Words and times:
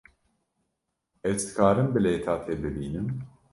Ez 1.29 1.35
dikarim 1.49 1.87
bilêta 1.95 2.35
te 2.45 2.53
bibînim? 2.63 3.09